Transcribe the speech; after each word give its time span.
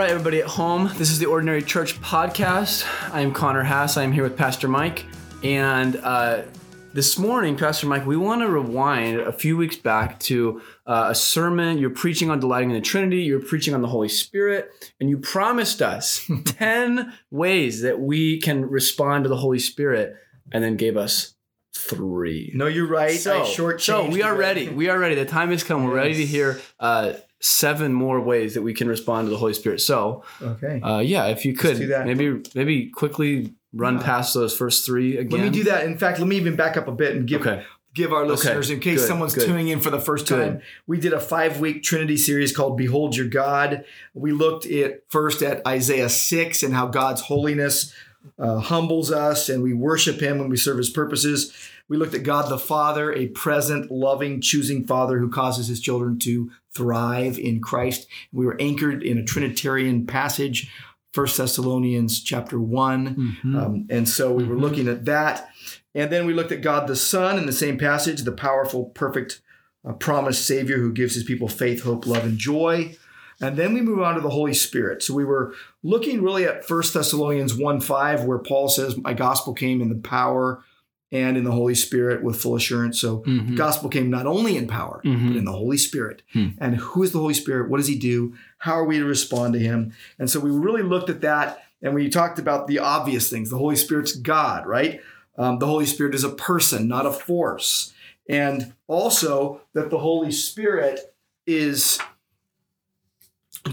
right, 0.00 0.08
everybody 0.08 0.40
at 0.40 0.46
home, 0.46 0.90
this 0.96 1.10
is 1.10 1.18
the 1.18 1.26
Ordinary 1.26 1.62
Church 1.62 2.00
podcast. 2.00 2.86
I 3.12 3.20
am 3.20 3.34
Connor 3.34 3.62
Hass. 3.62 3.98
I 3.98 4.02
am 4.02 4.12
here 4.12 4.22
with 4.22 4.34
Pastor 4.34 4.66
Mike. 4.66 5.04
And 5.42 5.96
uh, 5.96 6.44
this 6.94 7.18
morning, 7.18 7.54
Pastor 7.54 7.86
Mike, 7.86 8.06
we 8.06 8.16
want 8.16 8.40
to 8.40 8.48
rewind 8.48 9.20
a 9.20 9.30
few 9.30 9.58
weeks 9.58 9.76
back 9.76 10.18
to 10.20 10.62
uh, 10.86 11.08
a 11.10 11.14
sermon. 11.14 11.76
You're 11.76 11.90
preaching 11.90 12.30
on 12.30 12.40
delighting 12.40 12.70
in 12.70 12.76
the 12.76 12.80
Trinity, 12.80 13.24
you're 13.24 13.42
preaching 13.42 13.74
on 13.74 13.82
the 13.82 13.88
Holy 13.88 14.08
Spirit, 14.08 14.70
and 15.00 15.10
you 15.10 15.18
promised 15.18 15.82
us 15.82 16.26
10 16.46 17.12
ways 17.30 17.82
that 17.82 18.00
we 18.00 18.40
can 18.40 18.70
respond 18.70 19.24
to 19.24 19.28
the 19.28 19.36
Holy 19.36 19.58
Spirit, 19.58 20.16
and 20.50 20.64
then 20.64 20.76
gave 20.76 20.96
us 20.96 21.34
three. 21.76 22.52
No, 22.54 22.68
you're 22.68 22.88
right. 22.88 23.20
So, 23.20 23.42
I 23.42 23.44
shortchanged 23.44 23.80
so 23.82 24.08
we 24.08 24.22
are 24.22 24.34
ready. 24.34 24.70
We 24.70 24.88
are 24.88 24.98
ready. 24.98 25.14
The 25.14 25.26
time 25.26 25.50
has 25.50 25.62
come. 25.62 25.84
We're 25.84 25.94
ready 25.94 26.14
to 26.14 26.24
hear 26.24 26.58
uh, 26.78 27.12
seven 27.40 27.92
more 27.92 28.20
ways 28.20 28.54
that 28.54 28.62
we 28.62 28.74
can 28.74 28.86
respond 28.88 29.26
to 29.26 29.30
the 29.30 29.36
Holy 29.38 29.54
Spirit. 29.54 29.80
So, 29.80 30.22
Okay. 30.42 30.80
uh, 30.82 30.98
yeah, 30.98 31.26
if 31.26 31.44
you 31.44 31.54
could 31.54 31.78
maybe 31.78 32.42
maybe 32.54 32.86
quickly 32.86 33.54
run 33.72 33.98
past 34.00 34.34
those 34.34 34.56
first 34.56 34.84
three 34.84 35.16
again. 35.16 35.40
Let 35.40 35.52
me 35.52 35.58
do 35.58 35.64
that. 35.64 35.84
In 35.84 35.96
fact, 35.96 36.18
let 36.18 36.28
me 36.28 36.36
even 36.36 36.56
back 36.56 36.76
up 36.76 36.88
a 36.88 36.92
bit 36.92 37.14
and 37.16 37.26
give 37.26 37.40
Okay. 37.46 37.62
give 37.94 38.12
our 38.12 38.26
listeners, 38.26 38.68
in 38.70 38.78
case 38.80 39.00
Good. 39.00 39.08
someone's 39.08 39.34
Good. 39.34 39.46
tuning 39.46 39.68
in 39.68 39.80
for 39.80 39.90
the 39.90 39.98
first 40.00 40.28
Good. 40.28 40.52
time, 40.52 40.60
we 40.86 40.98
did 40.98 41.12
a 41.12 41.20
five 41.20 41.60
week 41.60 41.82
Trinity 41.82 42.16
series 42.16 42.54
called 42.54 42.76
Behold 42.76 43.16
Your 43.16 43.26
God. 43.28 43.84
We 44.14 44.32
looked 44.32 44.66
at 44.66 45.02
first 45.08 45.42
at 45.42 45.66
Isaiah 45.66 46.08
6 46.08 46.62
and 46.62 46.74
how 46.74 46.86
God's 46.86 47.22
holiness 47.22 47.92
uh, 48.38 48.58
humbles 48.58 49.10
us 49.10 49.48
and 49.48 49.62
we 49.62 49.72
worship 49.72 50.20
Him 50.20 50.38
when 50.38 50.48
we 50.48 50.56
serve 50.56 50.78
His 50.78 50.90
purposes. 50.90 51.52
We 51.88 51.96
looked 51.96 52.14
at 52.14 52.22
God 52.22 52.48
the 52.50 52.58
Father, 52.58 53.12
a 53.12 53.28
present, 53.28 53.90
loving, 53.90 54.40
choosing 54.40 54.86
Father 54.86 55.18
who 55.18 55.30
causes 55.30 55.68
His 55.68 55.80
children 55.80 56.18
to 56.20 56.50
thrive 56.72 57.38
in 57.38 57.60
Christ. 57.60 58.06
We 58.32 58.46
were 58.46 58.56
anchored 58.60 59.02
in 59.02 59.18
a 59.18 59.24
Trinitarian 59.24 60.06
passage. 60.06 60.70
1 61.12 61.26
Thessalonians 61.36 62.22
chapter 62.22 62.60
1. 62.60 63.38
Mhm. 63.44 63.56
Um, 63.60 63.86
and 63.90 64.08
so 64.08 64.32
we 64.32 64.44
were 64.44 64.54
Mhm. 64.54 64.60
looking 64.60 64.88
at 64.88 65.04
that. 65.06 65.48
And 65.94 66.12
then 66.12 66.24
we 66.26 66.32
looked 66.32 66.52
at 66.52 66.62
God 66.62 66.86
the 66.86 66.94
Son 66.94 67.36
in 67.36 67.46
the 67.46 67.52
same 67.52 67.76
passage, 67.76 68.22
the 68.22 68.30
powerful, 68.30 68.84
perfect, 68.94 69.40
uh, 69.84 69.92
promised 69.94 70.46
Savior 70.46 70.78
who 70.78 70.92
gives 70.92 71.14
his 71.14 71.24
people 71.24 71.48
faith, 71.48 71.82
hope, 71.82 72.06
love, 72.06 72.22
and 72.24 72.38
joy. 72.38 72.96
And 73.40 73.56
then 73.56 73.74
we 73.74 73.80
move 73.80 74.00
on 74.00 74.14
to 74.14 74.20
the 74.20 74.30
Holy 74.30 74.54
Spirit. 74.54 75.02
So 75.02 75.14
we 75.14 75.24
were 75.24 75.52
looking 75.82 76.22
really 76.22 76.44
at 76.44 76.68
1 76.68 76.82
Thessalonians 76.92 77.54
1 77.54 77.80
5, 77.80 78.24
where 78.24 78.38
Paul 78.38 78.68
says, 78.68 78.96
My 78.96 79.12
gospel 79.14 79.54
came 79.54 79.80
in 79.80 79.88
the 79.88 79.94
power 79.96 80.62
and 81.12 81.36
in 81.36 81.42
the 81.44 81.50
Holy 81.50 81.74
Spirit 81.74 82.22
with 82.22 82.40
full 82.40 82.54
assurance. 82.54 83.00
So 83.00 83.18
Mhm. 83.26 83.56
gospel 83.56 83.88
came 83.88 84.10
not 84.10 84.26
only 84.26 84.56
in 84.56 84.68
power, 84.68 85.00
Mhm. 85.04 85.28
but 85.28 85.36
in 85.36 85.44
the 85.44 85.52
Holy 85.52 85.76
Spirit. 85.78 86.22
Hmm. 86.32 86.48
And 86.58 86.76
who 86.76 87.02
is 87.02 87.10
the 87.10 87.18
Holy 87.18 87.34
Spirit? 87.34 87.68
What 87.68 87.78
does 87.78 87.88
he 87.88 87.98
do? 87.98 88.34
How 88.58 88.74
are 88.74 88.84
we 88.84 88.98
to 88.98 89.04
respond 89.04 89.54
to 89.54 89.58
him? 89.58 89.92
And 90.20 90.30
so 90.30 90.38
we 90.38 90.50
really 90.50 90.82
looked 90.82 91.10
at 91.10 91.20
that 91.22 91.64
and 91.82 91.94
we 91.94 92.08
talked 92.10 92.38
about 92.38 92.68
the 92.68 92.78
obvious 92.78 93.28
things. 93.28 93.50
The 93.50 93.58
Holy 93.58 93.74
Spirit's 93.74 94.12
God, 94.12 94.66
right? 94.66 95.00
Um, 95.36 95.58
the 95.58 95.66
Holy 95.66 95.86
Spirit 95.86 96.14
is 96.14 96.22
a 96.22 96.28
person, 96.28 96.86
not 96.86 97.06
a 97.06 97.10
force. 97.12 97.92
And 98.28 98.74
also 98.86 99.62
that 99.72 99.90
the 99.90 99.98
Holy 99.98 100.30
Spirit 100.30 101.12
is 101.46 101.98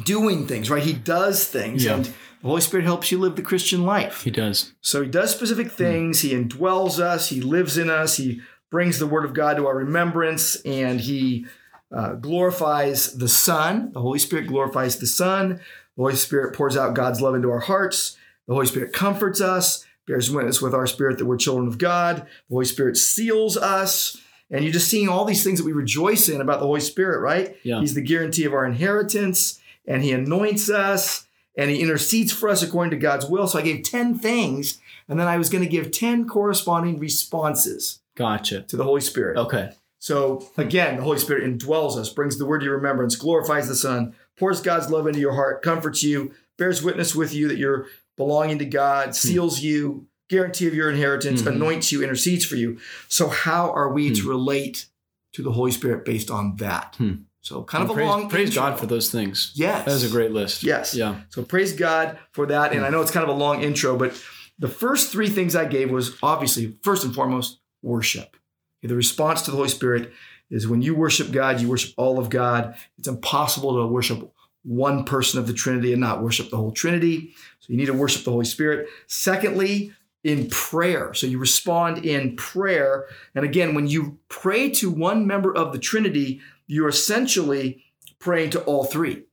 doing 0.04 0.48
things, 0.48 0.70
right? 0.70 0.84
He 0.84 0.94
does 0.94 1.46
things. 1.46 1.84
Yeah. 1.86 1.96
And 1.96 2.06
the 2.06 2.48
Holy 2.48 2.62
Spirit 2.62 2.86
helps 2.86 3.12
you 3.12 3.18
live 3.20 3.36
the 3.36 3.42
Christian 3.42 3.84
life. 3.84 4.24
He 4.24 4.32
does. 4.32 4.74
So 4.82 5.02
he 5.02 5.10
does 5.10 5.32
specific 5.32 5.68
Hmm. 5.68 5.76
things. 5.76 6.22
He 6.22 6.32
indwells 6.34 7.00
us. 7.00 7.30
He 7.30 7.42
lives 7.42 7.78
in 7.78 7.90
us. 7.90 8.18
He 8.18 8.42
brings 8.70 9.00
the 9.00 9.08
word 9.08 9.26
of 9.26 9.34
God 9.34 9.58
to 9.58 9.66
our 9.68 9.76
remembrance, 9.78 10.56
and 10.66 11.00
he 11.02 11.46
uh, 11.90 12.16
glorifies 12.16 13.14
the 13.18 13.30
Son. 13.30 13.92
The 13.94 14.02
Holy 14.02 14.20
Spirit 14.20 14.47
glorifies 14.47 14.97
the 14.97 15.08
Son. 15.08 15.62
The 15.96 16.03
Holy 16.03 16.16
Spirit 16.16 16.53
pours 16.53 16.76
out 16.76 16.94
God's 16.96 17.22
love 17.22 17.34
into 17.34 17.50
our 17.50 17.62
hearts. 17.62 18.18
The 18.46 18.53
Holy 18.53 18.66
Spirit 18.68 18.92
comforts 18.94 19.40
us, 19.42 19.86
bears 20.06 20.30
witness 20.30 20.62
with 20.62 20.74
our 20.74 20.86
spirit 20.86 21.18
that 21.18 21.26
we're 21.26 21.38
children 21.38 21.68
of 21.68 21.78
God. 21.78 22.18
The 22.50 22.53
Holy 22.53 22.66
Spirit 22.66 22.97
seals 22.97 23.56
us. 23.58 24.18
And 24.52 24.64
you're 24.64 24.74
just 24.74 24.88
seeing 24.90 25.09
all 25.09 25.26
these 25.26 25.44
things 25.44 25.59
that 25.59 25.66
we 25.66 25.74
rejoice 25.74 26.30
in 26.30 26.40
about 26.42 26.59
the 26.59 26.66
Holy 26.66 26.80
Spirit, 26.81 27.20
right? 27.20 27.56
Yeah. 27.64 27.80
He's 27.81 27.94
the 27.94 28.02
guarantee 28.02 28.46
of 28.46 28.53
our 28.53 28.66
inheritance, 28.66 29.59
and 29.88 30.03
He 30.03 30.12
anoints 30.12 30.70
us, 30.70 31.25
and 31.58 31.72
He 31.72 31.81
intercedes 31.81 32.31
for 32.31 32.50
us 32.50 32.62
according 32.62 32.92
to 32.92 32.98
God's 32.98 33.25
will. 33.25 33.48
So 33.48 33.58
I 33.59 33.64
gave 33.64 33.84
10 33.84 34.20
things, 34.20 34.80
and 35.08 35.20
then 35.20 35.28
I 35.28 35.38
was 35.38 35.50
going 35.50 35.64
to 35.64 35.70
give 35.70 35.92
10 35.92 36.28
corresponding 36.28 37.00
responses 37.00 38.00
Gotcha. 38.16 38.62
to 38.64 38.76
the 38.78 38.84
Holy 38.84 39.02
Spirit. 39.02 39.38
Okay. 39.38 39.72
So 40.00 40.47
again, 40.58 40.97
the 40.97 41.03
Holy 41.03 41.18
Spirit 41.18 41.44
indwells 41.44 41.97
us, 41.97 42.09
brings 42.09 42.38
the 42.38 42.46
word 42.46 42.59
to 42.59 42.66
your 42.66 42.76
remembrance, 42.78 43.16
glorifies 43.16 43.68
the 43.68 43.76
Son, 43.76 44.14
pours 44.38 44.62
God's 44.62 44.90
love 44.92 45.08
into 45.08 45.20
your 45.20 45.34
heart, 45.34 45.64
comforts 45.64 46.03
you, 46.03 46.34
bears 46.58 46.84
witness 46.84 47.16
with 47.16 47.34
you 47.34 47.47
that 47.47 47.58
you're 47.58 47.88
belonging 48.16 48.59
to 48.59 48.66
God, 48.66 49.16
seals 49.16 49.62
you, 49.62 50.06
guarantee 50.30 50.68
of 50.68 50.74
your 50.74 50.90
inheritance, 50.90 51.42
Mhm. 51.42 51.47
anoints 51.56 51.92
you, 51.92 52.03
intercedes 52.03 52.46
for 52.46 52.56
you. 52.58 52.78
So 53.08 53.28
how 53.30 53.72
are 53.72 53.92
we 53.92 54.12
to 54.14 54.22
Hmm. 54.24 54.30
relate 54.30 54.86
to 55.34 55.42
the 55.42 55.52
Holy 55.53 55.72
Spirit 55.72 56.06
based 56.06 56.30
on 56.30 56.58
that? 56.58 56.96
Hmm. 56.97 57.14
So 57.47 57.63
kind 57.63 57.90
of 57.90 57.97
a 57.97 58.03
long 58.03 58.28
praise 58.28 58.50
intro. 58.50 58.63
God 58.63 58.78
for 58.78 58.88
those 58.88 59.09
things. 59.09 59.53
Yes. 59.56 59.85
That 59.85 59.94
is 59.94 60.03
a 60.03 60.09
great 60.09 60.34
list. 60.34 60.63
Yes. 60.63 60.94
Yeah. 60.94 61.22
So 61.30 61.44
praise 61.44 61.72
God 61.72 62.19
for 62.31 62.46
that. 62.47 62.74
And 62.74 62.85
I 62.85 62.90
know 62.90 63.02
it's 63.02 63.12
kind 63.12 63.24
of 63.24 63.34
a 63.34 63.40
long 63.40 63.63
intro, 63.63 63.96
but 63.96 64.22
the 64.59 64.68
first 64.68 65.13
three 65.13 65.30
things 65.30 65.56
I 65.56 65.63
gave 65.63 65.90
was 65.90 66.18
obviously, 66.22 66.78
first 66.84 67.06
and 67.06 67.16
foremost, 67.16 67.59
worship. 67.81 68.35
The 68.84 68.96
response 68.96 69.44
to 69.44 69.52
the 69.52 69.58
Holy 69.58 69.69
Spirit 69.69 70.12
is 70.50 70.68
when 70.68 70.81
you 70.81 70.94
worship 70.94 71.31
God, 71.31 71.62
you 71.62 71.69
worship 71.69 71.94
all 71.96 72.19
of 72.19 72.30
God. 72.30 72.75
It's 72.97 73.08
impossible 73.08 73.78
to 73.78 73.88
worship 73.88 74.29
one 74.64 75.06
person 75.06 75.40
of 75.40 75.47
the 75.47 75.53
Trinity 75.53 75.94
and 75.94 76.02
not 76.02 76.22
worship 76.22 76.50
the 76.50 76.58
whole 76.58 76.72
Trinity. 76.72 77.34
So 77.59 77.68
you 77.69 77.78
need 77.78 77.85
to 77.85 77.94
worship 77.94 78.25
the 78.25 78.31
Holy 78.31 78.46
Spirit. 78.46 78.90
Secondly, 79.08 79.94
in 80.24 80.50
prayer. 80.50 81.14
So 81.14 81.25
you 81.28 81.38
respond 81.38 82.06
in 82.06 82.35
prayer. 82.35 83.06
And 83.34 83.46
again, 83.46 83.74
when 83.74 83.88
you 83.88 84.19
pray 84.28 84.69
to 84.72 84.90
one 84.90 85.25
member 85.25 85.56
of 85.56 85.72
the 85.72 85.79
Trinity, 85.79 86.41
you're 86.67 86.89
essentially 86.89 87.83
praying 88.19 88.51
to 88.51 88.61
all 88.63 88.83
three. 88.85 89.23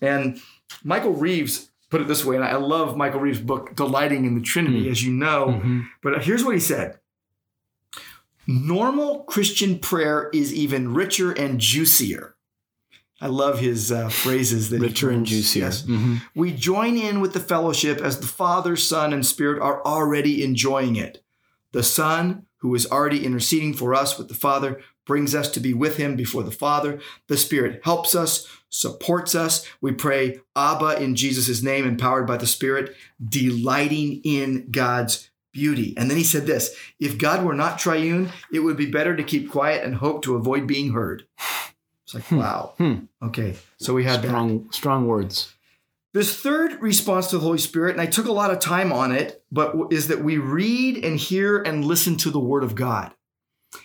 And 0.00 0.40
Michael 0.84 1.12
Reeves 1.14 1.70
put 1.90 2.00
it 2.00 2.06
this 2.08 2.24
way, 2.24 2.36
and 2.36 2.44
I 2.44 2.56
love 2.56 2.96
Michael 2.96 3.20
Reeves' 3.20 3.40
book, 3.40 3.74
Delighting 3.74 4.24
in 4.24 4.34
the 4.34 4.40
Trinity, 4.42 4.84
Hmm. 4.84 4.90
as 4.90 5.02
you 5.02 5.12
know. 5.12 5.60
Mhm. 5.62 5.86
But 6.02 6.22
here's 6.24 6.44
what 6.44 6.54
he 6.54 6.60
said 6.60 6.98
Normal 8.46 9.24
Christian 9.24 9.78
prayer 9.78 10.30
is 10.32 10.54
even 10.54 10.94
richer 10.94 11.32
and 11.32 11.60
juicier. 11.60 12.34
I 13.20 13.26
love 13.26 13.58
his 13.58 13.90
uh, 13.92 14.08
phrases 14.08 14.70
that 14.70 14.76
he 14.80 14.86
Richer 14.86 15.10
and 15.10 15.26
juicier. 15.26 15.64
Yes. 15.64 15.82
Mhm. 15.82 16.22
We 16.34 16.52
join 16.52 16.96
in 16.96 17.20
with 17.20 17.32
the 17.32 17.40
fellowship 17.40 17.98
as 17.98 18.20
the 18.20 18.26
Father, 18.28 18.76
Son, 18.76 19.12
and 19.12 19.26
Spirit 19.26 19.60
are 19.60 19.84
already 19.84 20.42
enjoying 20.44 20.96
it. 20.96 21.22
The 21.72 21.82
Son, 21.82 22.46
who 22.58 22.74
is 22.74 22.86
already 22.86 23.24
interceding 23.26 23.74
for 23.74 23.92
us 23.94 24.16
with 24.16 24.28
the 24.28 24.34
Father, 24.34 24.80
brings 25.08 25.34
us 25.34 25.50
to 25.50 25.58
be 25.58 25.74
with 25.74 25.96
Him 25.96 26.14
before 26.14 26.44
the 26.44 26.52
Father. 26.52 27.00
The 27.26 27.36
Spirit 27.36 27.80
helps 27.82 28.14
us, 28.14 28.46
supports 28.70 29.34
us. 29.34 29.66
We 29.80 29.90
pray 29.90 30.38
Abba 30.54 31.02
in 31.02 31.16
Jesus' 31.16 31.60
name, 31.64 31.84
empowered 31.84 32.28
by 32.28 32.36
the 32.36 32.46
Spirit, 32.46 32.94
delighting 33.26 34.20
in 34.22 34.70
God's 34.70 35.30
beauty. 35.52 35.94
And 35.96 36.08
then 36.08 36.16
he 36.16 36.24
said 36.24 36.46
this 36.46 36.76
if 37.00 37.18
God 37.18 37.44
were 37.44 37.54
not 37.54 37.80
triune, 37.80 38.30
it 38.52 38.60
would 38.60 38.76
be 38.76 38.86
better 38.86 39.16
to 39.16 39.24
keep 39.24 39.50
quiet 39.50 39.82
and 39.82 39.96
hope 39.96 40.22
to 40.22 40.36
avoid 40.36 40.68
being 40.68 40.92
heard. 40.92 41.26
It's 42.04 42.14
like, 42.14 42.30
wow. 42.30 42.72
Hmm. 42.78 42.94
Okay, 43.22 43.56
so 43.76 43.92
we 43.92 44.04
had 44.04 44.22
that. 44.22 44.28
Strong, 44.28 44.72
strong 44.72 45.06
words. 45.06 45.52
This 46.14 46.34
third 46.34 46.80
response 46.80 47.26
to 47.28 47.36
the 47.36 47.44
Holy 47.44 47.58
Spirit, 47.58 47.92
and 47.92 48.00
I 48.00 48.06
took 48.06 48.26
a 48.26 48.32
lot 48.32 48.50
of 48.50 48.60
time 48.60 48.94
on 48.94 49.12
it, 49.12 49.44
but 49.52 49.74
is 49.90 50.08
that 50.08 50.24
we 50.24 50.38
read 50.38 51.04
and 51.04 51.18
hear 51.18 51.58
and 51.58 51.84
listen 51.84 52.16
to 52.18 52.30
the 52.30 52.40
Word 52.40 52.64
of 52.64 52.74
God. 52.74 53.12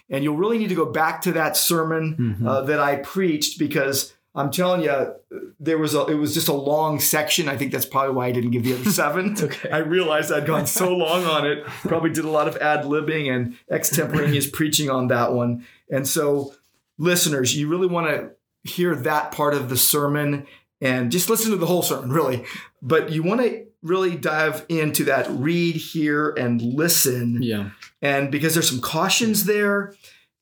And 0.10 0.24
you'll 0.24 0.38
really 0.38 0.58
need 0.58 0.70
to 0.70 0.76
go 0.76 0.86
back 0.86 1.22
to 1.24 1.32
that 1.34 1.58
sermon 1.58 2.38
Mhm. 2.42 2.48
uh, 2.48 2.62
that 2.62 2.80
I 2.80 2.98
preached 2.98 3.60
because 3.60 4.14
I'm 4.36 4.50
telling 4.50 4.82
you, 4.82 5.14
there 5.60 5.78
was 5.78 5.94
a 5.94 6.06
it 6.08 6.16
was 6.16 6.34
just 6.34 6.48
a 6.48 6.54
long 6.54 7.00
section. 7.00 7.48
I 7.48 7.56
think 7.58 7.72
that's 7.72 7.86
probably 7.86 8.16
why 8.16 8.28
I 8.28 8.32
didn't 8.32 8.50
give 8.52 8.64
the 8.64 8.74
other 8.74 8.90
seven. 8.90 9.36
okay. 9.42 9.70
I 9.70 9.78
realized 9.78 10.32
I'd 10.32 10.48
gone 10.48 10.66
so 10.66 10.92
long 10.96 11.26
on 11.26 11.46
it. 11.46 11.64
Probably 11.84 12.10
did 12.10 12.26
a 12.26 12.30
lot 12.30 12.48
of 12.48 12.58
ad 12.58 12.86
libbing 12.86 13.30
and 13.34 13.56
extemporaneous 13.70 14.50
preaching 14.52 14.90
on 14.90 15.08
that 15.10 15.34
one. 15.34 15.66
And 15.92 16.08
so, 16.08 16.54
listeners, 16.98 17.56
you 17.56 17.68
really 17.68 17.86
want 17.88 18.08
to 18.08 18.32
hear 18.70 18.96
that 18.96 19.32
part 19.32 19.54
of 19.54 19.70
the 19.70 19.78
sermon 19.78 20.48
and 20.82 21.12
just 21.12 21.30
listen 21.30 21.52
to 21.52 21.58
the 21.58 21.66
whole 21.68 21.84
sermon, 21.84 22.12
really. 22.12 22.44
But 22.82 23.12
you 23.12 23.22
want 23.24 23.42
to 23.42 23.66
really 23.84 24.16
dive 24.16 24.66
into 24.70 25.04
that 25.06 25.28
read, 25.30 25.76
hear, 25.76 26.30
and 26.32 26.62
listen. 26.62 27.40
Yeah. 27.44 27.70
And 28.04 28.30
because 28.30 28.54
there's 28.54 28.70
some 28.70 28.82
cautions 28.82 29.46
there, 29.46 29.96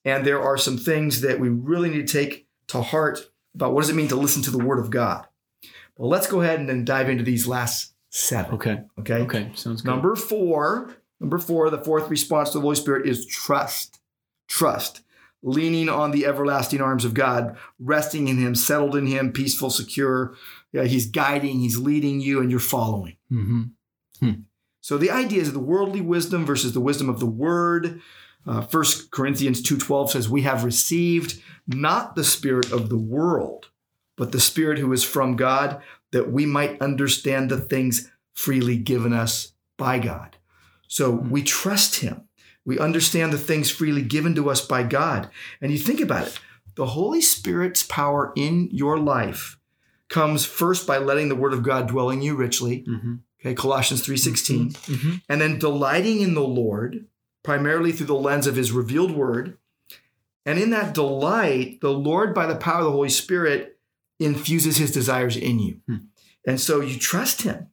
and 0.03 0.25
there 0.25 0.41
are 0.41 0.57
some 0.57 0.77
things 0.77 1.21
that 1.21 1.39
we 1.39 1.47
really 1.47 1.89
need 1.89 2.07
to 2.07 2.13
take 2.13 2.47
to 2.67 2.81
heart 2.81 3.31
about 3.53 3.73
what 3.73 3.81
does 3.81 3.89
it 3.91 3.95
mean 3.95 4.07
to 4.07 4.15
listen 4.15 4.41
to 4.41 4.51
the 4.51 4.57
Word 4.57 4.79
of 4.79 4.89
God. 4.89 5.27
Well, 5.95 6.09
let's 6.09 6.25
go 6.25 6.41
ahead 6.41 6.59
and 6.59 6.67
then 6.67 6.85
dive 6.85 7.07
into 7.07 7.23
these 7.23 7.47
last 7.47 7.93
seven. 8.09 8.55
Okay. 8.55 8.81
Okay. 8.99 9.13
Okay. 9.15 9.51
Sounds 9.53 9.81
good. 9.81 9.91
Number 9.91 10.15
four, 10.15 10.95
number 11.19 11.37
four, 11.37 11.69
the 11.69 11.77
fourth 11.77 12.09
response 12.09 12.49
to 12.49 12.57
the 12.57 12.63
Holy 12.63 12.75
Spirit 12.75 13.07
is 13.07 13.27
trust. 13.27 13.99
Trust. 14.47 15.01
Leaning 15.43 15.87
on 15.87 16.11
the 16.11 16.25
everlasting 16.25 16.81
arms 16.81 17.05
of 17.05 17.13
God, 17.13 17.57
resting 17.79 18.27
in 18.27 18.37
Him, 18.37 18.55
settled 18.55 18.95
in 18.95 19.05
Him, 19.05 19.31
peaceful, 19.31 19.69
secure. 19.69 20.35
Yeah, 20.71 20.85
he's 20.85 21.07
guiding, 21.07 21.59
he's 21.59 21.77
leading 21.77 22.21
you, 22.21 22.39
and 22.39 22.49
you're 22.49 22.59
following. 22.59 23.17
Mm-hmm. 23.31 24.31
So 24.81 24.97
the 24.97 25.11
idea 25.11 25.41
is 25.41 25.53
the 25.53 25.59
worldly 25.59 26.01
wisdom 26.01 26.45
versus 26.45 26.73
the 26.73 26.81
wisdom 26.81 27.07
of 27.07 27.19
the 27.19 27.27
word. 27.27 28.01
Uh, 28.45 28.61
1 28.61 28.83
Corinthians 29.11 29.61
2.12 29.61 30.09
says, 30.09 30.27
We 30.27 30.41
have 30.41 30.63
received 30.63 31.41
not 31.67 32.15
the 32.15 32.23
spirit 32.23 32.71
of 32.71 32.89
the 32.89 32.97
world, 32.97 33.69
but 34.17 34.31
the 34.31 34.39
spirit 34.39 34.79
who 34.79 34.91
is 34.91 35.03
from 35.03 35.35
God, 35.35 35.81
that 36.11 36.31
we 36.31 36.45
might 36.45 36.81
understand 36.81 37.49
the 37.49 37.59
things 37.59 38.11
freely 38.33 38.77
given 38.77 39.13
us 39.13 39.53
by 39.77 39.99
God. 39.99 40.37
So 40.87 41.11
we 41.11 41.43
trust 41.43 41.99
him. 41.99 42.27
We 42.65 42.79
understand 42.79 43.31
the 43.31 43.37
things 43.37 43.71
freely 43.71 44.01
given 44.01 44.35
to 44.35 44.49
us 44.49 44.65
by 44.65 44.83
God. 44.83 45.29
And 45.61 45.71
you 45.71 45.77
think 45.77 45.99
about 45.99 46.27
it, 46.27 46.39
the 46.75 46.87
Holy 46.87 47.21
Spirit's 47.21 47.83
power 47.83 48.33
in 48.35 48.69
your 48.71 48.99
life 48.99 49.57
comes 50.09 50.45
first 50.45 50.85
by 50.85 50.97
letting 50.97 51.29
the 51.29 51.35
word 51.35 51.53
of 51.53 51.63
God 51.63 51.87
dwell 51.87 52.09
in 52.09 52.21
you 52.21 52.35
richly. 52.35 52.83
Mm-hmm. 52.87 53.15
Okay, 53.41 53.55
Colossians 53.55 54.05
3:16. 54.05 54.73
Mm-hmm. 54.73 55.15
And 55.27 55.41
then 55.41 55.59
delighting 55.59 56.21
in 56.21 56.35
the 56.35 56.41
Lord, 56.43 57.05
primarily 57.43 57.91
through 57.91 58.07
the 58.07 58.15
lens 58.15 58.47
of 58.47 58.55
his 58.55 58.71
revealed 58.71 59.11
word. 59.11 59.57
And 60.45 60.57
in 60.59 60.71
that 60.71 60.93
delight, 60.93 61.81
the 61.81 61.93
Lord, 61.93 62.33
by 62.33 62.47
the 62.47 62.55
power 62.55 62.79
of 62.79 62.85
the 62.85 62.91
Holy 62.91 63.09
Spirit, 63.09 63.79
infuses 64.19 64.77
his 64.77 64.91
desires 64.91 65.37
in 65.37 65.59
you. 65.59 65.81
Hmm. 65.87 65.95
And 66.45 66.59
so 66.59 66.81
you 66.81 66.97
trust 66.97 67.43
him. 67.43 67.67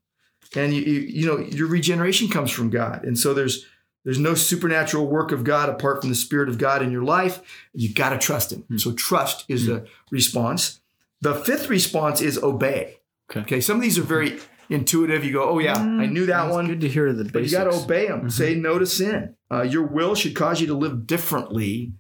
And 0.56 0.75
you, 0.75 0.82
you, 0.82 1.00
you 1.00 1.26
know, 1.26 1.38
your 1.38 1.69
regeneration 1.69 2.29
comes 2.29 2.50
from 2.50 2.70
God. 2.70 3.05
And 3.05 3.19
so 3.19 3.35
there's 3.35 3.67
there's 4.05 4.19
no 4.19 4.35
supernatural 4.35 5.06
work 5.06 5.32
of 5.32 5.44
God 5.44 5.69
apart 5.69 6.00
from 6.00 6.09
the 6.09 6.17
Spirit 6.17 6.49
of 6.49 6.56
God 6.56 6.82
in 6.82 6.91
your 6.91 7.03
life. 7.03 7.43
You 7.75 7.93
got 7.93 8.11
to 8.11 8.19
trust 8.19 8.53
him. 8.53 8.62
Hmm. 8.62 8.79
So 8.79 8.93
trust 8.93 9.44
is 9.49 9.67
the 9.67 9.87
response. 10.11 10.81
The 11.20 11.35
fifth 11.35 11.69
response 11.69 12.23
is 12.23 12.38
obey. 12.43 13.00
Okay. 13.31 13.41
Okay. 13.41 13.61
Some 13.61 13.76
of 13.76 13.82
these 13.82 13.99
are 13.99 14.03
very 14.03 14.38
intuitive. 14.70 15.25
You 15.25 15.32
go, 15.32 15.49
oh 15.49 15.59
yeah, 15.59 15.76
I 15.76 16.06
knew 16.06 16.26
that 16.26 16.50
one. 16.50 16.67
Good 16.67 16.81
to 16.82 16.88
hear 16.88 17.12
the 17.12 17.25
But 17.25 17.44
you 17.44 17.50
got 17.50 17.65
to 17.65 17.76
obey 17.76 18.09
them. 18.09 18.23
Mhm. 18.23 18.32
Say 18.32 18.55
no 18.55 18.79
to 18.79 18.87
sin. 18.87 19.35
Uh, 19.50 19.62
your 19.62 19.87
will 19.87 20.15
should 20.15 20.35
cause 20.35 20.61
you 20.61 20.67
to 20.69 20.75
live 20.75 21.06
differently 21.06 21.93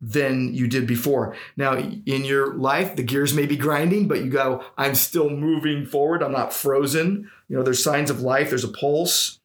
than 0.00 0.52
you 0.54 0.68
did 0.68 0.86
before. 0.86 1.34
Now, 1.56 1.74
in 1.76 2.24
your 2.24 2.54
life, 2.54 2.96
the 2.96 3.02
gears 3.02 3.32
may 3.32 3.46
be 3.46 3.56
grinding, 3.56 4.08
but 4.08 4.22
you 4.22 4.30
go, 4.30 4.62
I'm 4.76 4.94
still 4.94 5.30
moving 5.30 5.86
forward. 5.86 6.22
I'm 6.22 6.32
not 6.32 6.52
frozen. 6.52 7.30
You 7.48 7.56
know, 7.56 7.62
there's 7.62 7.82
signs 7.82 8.10
of 8.10 8.20
life, 8.20 8.50
there's 8.50 8.62
a 8.64 8.68
pulse. 8.68 9.40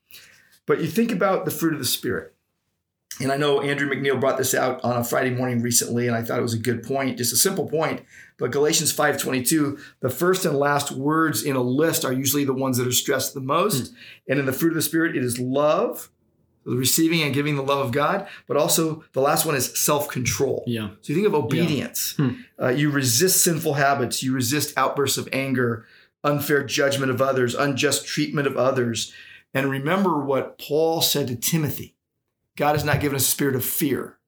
But 0.68 0.82
you 0.82 0.88
think 0.88 1.12
about 1.12 1.46
the 1.46 1.52
fruit 1.52 1.74
of 1.74 1.80
the 1.80 1.86
Spirit. 1.86 2.36
And 3.20 3.32
I 3.32 3.38
know 3.38 3.62
Andrew 3.62 3.90
McNeil 3.90 4.20
brought 4.20 4.38
this 4.38 4.54
out 4.54 4.84
on 4.84 4.98
a 4.98 5.04
Friday 5.04 5.32
morning 5.32 5.62
recently, 5.62 6.08
and 6.08 6.16
I 6.16 6.24
thought 6.24 6.40
it 6.40 6.44
was 6.44 6.54
a 6.54 6.60
good 6.60 6.84
point, 6.84 7.18
just 7.18 7.34
a 7.34 7.38
simple 7.38 7.68
point. 7.68 8.04
But 8.38 8.52
Galatians 8.52 8.92
5:22, 8.94 9.78
the 10.00 10.10
first 10.10 10.46
and 10.46 10.58
last 10.58 10.92
words 10.92 11.44
in 11.44 11.56
a 11.56 11.62
list 11.62 12.06
are 12.06 12.14
usually 12.14 12.46
the 12.46 12.54
ones 12.54 12.78
that 12.78 12.88
are 12.88 12.92
stressed 12.92 13.34
the 13.34 13.42
most. 13.42 13.94
And 14.28 14.40
in 14.40 14.46
the 14.46 14.54
fruit 14.54 14.70
of 14.70 14.76
the 14.76 14.82
Spirit, 14.82 15.16
it 15.16 15.24
is 15.24 15.40
love, 15.40 16.10
receiving 16.66 17.22
and 17.22 17.34
giving 17.34 17.56
the 17.56 17.64
love 17.64 17.86
of 17.86 17.92
God, 17.92 18.28
but 18.48 18.58
also 18.58 19.04
the 19.14 19.22
last 19.22 19.46
one 19.46 19.56
is 19.56 19.78
self-control. 19.80 20.64
Yeah. 20.66 20.92
So 21.02 21.14
you 21.14 21.16
think 21.16 21.28
of 21.28 21.36
obedience. 21.36 22.16
Hmm. 22.16 22.30
Uh, 22.60 22.70
you 22.70 22.90
resist 22.90 23.44
sinful 23.44 23.76
habits. 23.76 24.24
You 24.24 24.34
resist 24.34 24.74
outbursts 24.78 25.18
of 25.18 25.28
anger, 25.34 25.86
unfair 26.24 26.64
judgment 26.64 27.12
of 27.12 27.22
others, 27.22 27.56
unjust 27.56 28.06
treatment 28.06 28.48
of 28.48 28.58
others. 28.58 29.12
And 29.54 29.70
remember 29.70 30.24
what 30.24 30.58
Paul 30.58 31.02
said 31.02 31.28
to 31.28 31.36
Timothy 31.36 31.96
God 32.62 32.76
has 32.76 32.86
not 32.86 33.00
given 33.00 33.16
us 33.16 33.28
a 33.28 33.32
spirit 33.32 33.56
of 33.56 33.66
fear, 33.66 34.20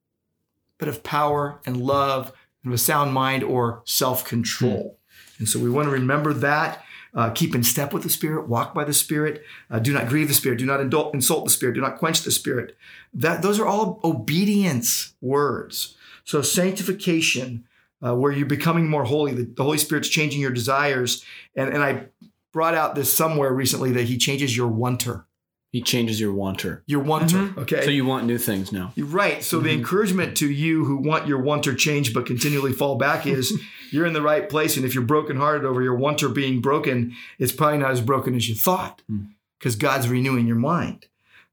but 0.78 0.88
of 0.88 1.04
power 1.04 1.60
and 1.64 1.76
love 1.76 2.32
and 2.64 2.72
of 2.72 2.74
a 2.74 2.82
sound 2.82 3.12
mind 3.12 3.44
or 3.44 3.82
self 3.84 4.24
control. 4.24 4.98
And 5.38 5.48
so 5.48 5.60
we 5.60 5.70
want 5.70 5.86
to 5.86 5.92
remember 5.92 6.32
that. 6.32 6.82
Uh, 7.14 7.30
keep 7.30 7.54
in 7.54 7.62
step 7.62 7.92
with 7.92 8.02
the 8.02 8.10
Spirit, 8.10 8.48
walk 8.48 8.74
by 8.74 8.82
the 8.82 8.92
Spirit, 8.92 9.44
uh, 9.70 9.78
do 9.78 9.92
not 9.92 10.08
grieve 10.08 10.26
the 10.26 10.34
Spirit, 10.34 10.58
do 10.58 10.66
not 10.66 10.80
indul- 10.80 11.14
insult 11.14 11.44
the 11.44 11.50
Spirit, 11.52 11.74
do 11.74 11.80
not 11.80 11.96
quench 11.96 12.22
the 12.22 12.32
Spirit. 12.32 12.76
That 13.12 13.40
those 13.40 13.60
are 13.60 13.68
all 13.68 14.00
obedience 14.02 15.14
words. 15.20 15.96
So 16.24 16.42
sanctification, 16.42 17.68
uh, 18.04 18.16
where 18.16 18.32
you're 18.32 18.46
becoming 18.46 18.90
more 18.90 19.04
holy, 19.04 19.32
the, 19.32 19.44
the 19.44 19.62
Holy 19.62 19.78
Spirit's 19.78 20.08
changing 20.08 20.40
your 20.40 20.50
desires, 20.50 21.24
and 21.54 21.72
and 21.72 21.84
I 21.84 22.06
brought 22.52 22.74
out 22.74 22.96
this 22.96 23.16
somewhere 23.16 23.52
recently 23.52 23.92
that 23.92 24.06
He 24.06 24.18
changes 24.18 24.56
your 24.56 24.66
wanter, 24.66 25.24
He 25.74 25.82
changes 25.82 26.20
your 26.20 26.32
wanter. 26.32 26.84
your 26.86 27.00
wanter. 27.00 27.36
Mhm. 27.48 27.58
Okay, 27.62 27.82
So 27.84 27.90
you 27.90 28.04
want 28.04 28.26
new 28.26 28.38
things 28.38 28.70
now. 28.70 28.92
you're 28.94 29.08
right. 29.08 29.42
So 29.42 29.58
the 29.58 29.70
Mhm. 29.70 29.78
encouragement 29.78 30.36
to 30.36 30.48
you 30.48 30.84
who 30.84 30.96
want 30.98 31.26
your 31.26 31.40
wanter 31.40 31.74
changed 31.74 32.14
but 32.14 32.26
continually 32.26 32.72
fall 32.72 32.94
back 32.96 33.26
is 33.36 33.52
you're 33.90 34.06
in 34.06 34.12
the 34.12 34.22
right 34.22 34.48
place. 34.48 34.76
And 34.76 34.86
if 34.86 34.94
you're 34.94 35.02
brokenhearted 35.14 35.64
over 35.64 35.82
your 35.82 35.96
wanter 35.96 36.28
being 36.28 36.60
broken, 36.60 37.12
it's 37.40 37.50
probably 37.50 37.78
not 37.78 37.90
as 37.90 38.00
broken 38.00 38.36
as 38.36 38.48
you 38.48 38.54
thought 38.54 39.02
Mm. 39.10 39.30
because 39.58 39.74
God's 39.74 40.08
renewing 40.08 40.46
your 40.46 40.60
mind. 40.74 41.06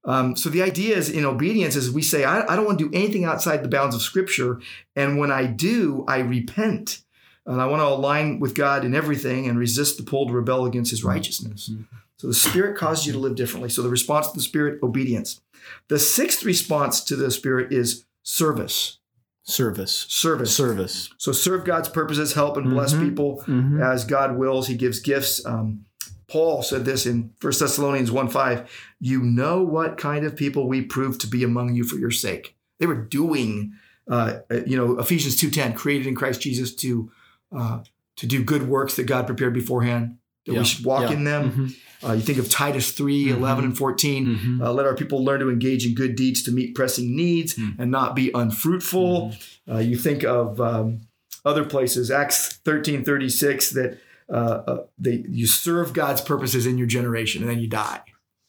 Um, 0.05 0.35
so 0.35 0.49
the 0.51 0.61
idea 0.61 0.95
is 0.97 1.09
in 1.09 1.25
obedience 1.25 1.75
is 1.75 1.89
we 1.89 2.03
say, 2.03 2.23
I, 2.23 2.41
I 2.51 2.55
don't 2.55 2.65
want 2.65 2.77
to 2.77 2.89
do 2.89 2.95
anything 2.95 3.23
outside 3.25 3.63
the 3.63 3.69
bounds 3.69 3.95
of 3.95 4.03
Scripture. 4.03 4.59
And 4.95 5.17
when 5.17 5.31
I 5.31 5.45
do, 5.47 6.05
I 6.07 6.19
repent. 6.19 7.01
And 7.47 7.59
I 7.59 7.65
want 7.65 7.81
to 7.81 7.87
align 7.87 8.39
with 8.39 8.53
God 8.53 8.85
in 8.85 8.93
everything 8.93 9.47
and 9.47 9.57
resist 9.57 9.97
the 9.97 10.03
pull 10.03 10.27
to 10.27 10.33
rebel 10.33 10.67
against 10.67 10.91
his 10.91 11.03
righteousness. 11.03 11.71
Mhm. 11.73 11.85
So 12.21 12.27
the 12.27 12.33
Spirit 12.35 12.77
causes 12.77 13.07
you 13.07 13.13
to 13.13 13.19
live 13.19 13.33
differently. 13.35 13.69
So 13.69 13.81
the 13.81 13.89
response 13.89 14.27
to 14.29 14.37
the 14.37 14.43
Spirit, 14.43 14.77
obedience. 14.83 15.41
The 15.87 15.97
sixth 15.97 16.43
response 16.45 17.03
to 17.05 17.15
the 17.15 17.31
Spirit 17.31 17.73
is 17.73 18.05
service. 18.21 18.99
Service. 19.41 20.05
Service. 20.07 20.55
Service. 20.55 21.09
So 21.17 21.31
serve 21.31 21.65
God's 21.65 21.89
purposes, 21.89 22.33
help 22.33 22.57
and 22.57 22.69
bless 22.69 22.93
Mhm. 22.93 23.03
people 23.09 23.43
Mm-hmm. 23.47 23.81
as 23.81 24.05
God 24.05 24.37
wills. 24.37 24.67
He 24.67 24.75
gives 24.75 24.99
gifts. 24.99 25.43
Um, 25.47 25.85
Paul 26.27 26.61
said 26.61 26.85
this 26.85 27.07
in 27.07 27.31
1 27.41 27.59
Thessalonians 27.59 28.11
1 28.11 28.29
5. 28.29 28.69
You 28.99 29.23
know 29.23 29.63
what 29.63 29.97
kind 29.97 30.23
of 30.23 30.35
people 30.35 30.67
we 30.67 30.83
proved 30.83 31.21
to 31.21 31.27
be 31.27 31.43
among 31.43 31.73
you 31.73 31.83
for 31.83 31.95
your 31.97 32.11
sake. 32.11 32.55
They 32.79 32.85
were 32.85 32.95
doing, 33.03 33.73
uh, 34.07 34.41
uh, 34.51 34.59
you 34.67 34.77
know, 34.77 34.99
Ephesians 34.99 35.37
2.10, 35.41 35.73
created 35.75 36.05
in 36.05 36.13
Christ 36.15 36.39
Jesus 36.41 36.73
to 36.75 37.11
uh, 37.51 37.79
to 38.17 38.27
do 38.27 38.43
good 38.43 38.67
works 38.69 38.95
that 38.95 39.03
God 39.07 39.25
prepared 39.25 39.53
beforehand, 39.55 40.17
that 40.45 40.53
Yeah. 40.53 40.59
we 40.59 40.65
should 40.65 40.85
walk 40.85 41.09
Yeah. 41.09 41.17
in 41.17 41.23
them. 41.23 41.51
Mm-hmm. 41.51 41.67
Uh, 42.07 42.13
you 42.13 42.21
think 42.21 42.39
of 42.39 42.49
Titus 42.49 42.91
3 42.93 43.29
11 43.29 43.63
and 43.63 43.77
14. 43.77 44.25
Mm-hmm. 44.25 44.61
Uh, 44.63 44.71
let 44.73 44.85
our 44.87 44.95
people 44.95 45.23
learn 45.23 45.39
to 45.39 45.49
engage 45.51 45.85
in 45.85 45.93
good 45.93 46.15
deeds 46.15 46.41
to 46.43 46.51
meet 46.51 46.73
pressing 46.73 47.15
needs 47.15 47.55
Mm. 47.55 47.75
and 47.77 47.91
not 47.91 48.15
be 48.15 48.31
unfruitful. 48.33 49.35
Uh, 49.69 49.77
you 49.77 49.95
think 49.97 50.23
of 50.23 50.59
um, 50.59 51.01
other 51.45 51.63
places, 51.63 52.09
Acts 52.09 52.53
13 52.65 53.03
36, 53.03 53.69
that 53.71 53.99
uh, 54.29 54.33
uh, 54.33 54.83
they, 54.97 55.23
you 55.29 55.45
serve 55.45 55.93
God's 55.93 56.21
purposes 56.21 56.65
in 56.65 56.77
your 56.77 56.87
generation 56.87 57.41
and 57.43 57.51
then 57.51 57.59
you 57.59 57.67
die. 57.67 58.01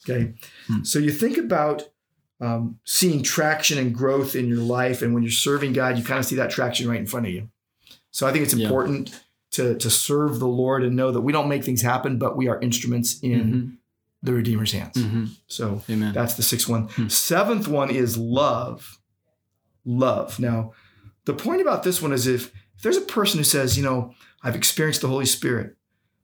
Okay. 0.08 0.34
Hmm. 0.68 0.82
So 0.84 0.98
you 0.98 1.10
think 1.10 1.36
about 1.36 1.90
um, 2.40 2.78
seeing 2.84 3.22
traction 3.22 3.78
and 3.78 3.94
growth 3.94 4.34
in 4.34 4.48
your 4.48 4.58
life. 4.58 5.02
And 5.02 5.12
when 5.14 5.22
you're 5.22 5.30
serving 5.30 5.74
God, 5.74 5.96
you 5.98 6.04
kind 6.04 6.18
of 6.18 6.24
see 6.26 6.36
that 6.36 6.50
traction 6.50 6.88
right 6.88 6.98
in 6.98 7.06
front 7.06 7.26
of 7.26 7.32
you. 7.32 7.48
So 8.10 8.26
I 8.26 8.32
think 8.32 8.44
it's 8.44 8.54
Yeah. 8.54 8.68
To, 9.52 9.76
to 9.76 9.90
serve 9.90 10.38
the 10.38 10.48
Lord 10.48 10.82
and 10.82 10.96
know 10.96 11.10
that 11.10 11.20
we 11.20 11.32
don't 11.32 11.48
make 11.48 11.64
things 11.64 11.82
happen, 11.82 12.18
but 12.18 12.36
we 12.36 12.48
are 12.48 12.60
instruments 12.60 13.20
in 13.22 13.78
the 14.22 14.32
Redeemer's 14.32 14.72
hands. 14.72 14.96
Mm-hmm. 14.96 15.26
So 15.46 15.82
Amen. 15.90 16.14
that's 16.14 16.34
the 16.34 16.42
sixth 16.42 16.68
one. 16.68 16.88
Hmm. 16.88 17.08
Seventh 17.08 17.68
one 17.68 17.90
is 17.90 18.16
love. 18.16 18.98
Love. 19.84 20.38
Now, 20.38 20.72
the 21.24 21.34
point 21.34 21.60
about 21.60 21.82
this 21.82 22.00
one 22.00 22.12
is 22.12 22.26
if, 22.26 22.52
if 22.76 22.82
there's 22.82 22.96
a 22.96 23.02
person 23.02 23.38
who 23.38 23.44
says, 23.44 23.76
you 23.76 23.84
know, 23.84 24.14
I've 24.42 24.56
experienced 24.56 25.02
the 25.02 25.08
Holy 25.08 25.26
Spirit, 25.26 25.76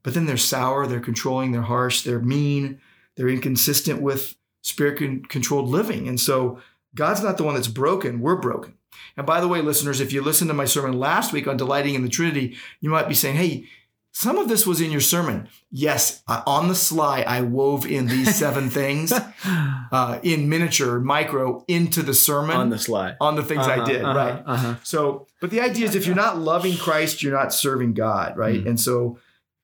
but 0.03 0.15
then 0.15 0.27
they're 0.27 0.37
sour, 0.37 0.87
they're 0.87 1.01
controlling, 1.01 1.53
they're 1.53 1.63
harsh, 1.63 2.03
they're 2.03 2.21
mean, 2.21 2.81
they're 3.17 3.29
inconsistent 3.29 4.01
with 4.01 4.37
spirit 4.63 5.29
controlled 5.29 5.69
living. 5.69 6.09
And 6.09 6.19
so 6.21 6.61
God's 6.95 7.23
not 7.23 7.37
the 7.37 7.45
one 7.45 7.55
that's 7.55 7.69
broken, 7.69 8.21
we're 8.21 8.37
broken. 8.37 8.78
And 9.17 9.27
by 9.27 9.41
the 9.41 9.49
way, 9.49 9.61
listeners, 9.61 10.01
if 10.01 10.13
you 10.13 10.23
listened 10.23 10.49
to 10.51 10.55
my 10.55 10.65
sermon 10.65 10.99
last 10.99 11.33
week 11.33 11.47
on 11.47 11.57
delighting 11.57 11.95
in 11.95 12.03
the 12.03 12.09
Trinity, 12.09 12.57
you 12.81 12.91
might 12.91 13.09
be 13.09 13.15
saying, 13.15 13.37
hey, 13.37 13.65
some 14.13 14.39
of 14.39 14.49
this 14.49 14.67
was 14.67 14.81
in 14.81 14.91
your 14.91 15.01
sermon. 15.03 15.49
Yes, 15.71 16.23
uh, 16.27 16.43
on 16.47 16.67
the 16.69 16.75
sly, 16.75 17.23
I 17.23 17.43
wove 17.43 17.87
in 17.87 18.07
these 18.07 18.35
seven 18.35 18.69
things 18.81 19.13
uh, 19.13 20.19
in 20.23 20.49
miniature, 20.49 20.99
micro, 20.99 21.65
into 21.69 22.03
the 22.03 22.15
sermon 22.15 22.57
On 22.57 22.71
the 22.71 22.79
sly. 22.79 23.15
on 23.21 23.37
the 23.37 23.43
things 23.45 23.67
I 23.67 23.77
Uh-huh, 23.77 23.85
did, 23.85 24.03
uh-huh, 24.05 24.19
right? 24.19 24.43
Uh-huh. 24.47 24.75
So, 24.83 25.27
but 25.41 25.51
the 25.51 25.61
idea 25.61 25.87
is 25.87 25.95
if 25.95 26.07
you're 26.07 26.17
not 26.17 26.39
loving 26.39 26.77
Christ, 26.77 27.23
you're 27.23 27.37
not 27.37 27.53
serving 27.53 27.93
God, 27.95 28.37
right? 28.37 28.65
Mm. 28.65 28.71
And 28.71 28.81
so 28.81 29.19